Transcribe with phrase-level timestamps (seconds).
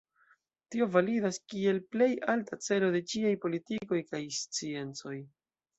[0.75, 5.17] Tio validas kiel plej alta celo de ĉiaj politikoj kaj sciencoj.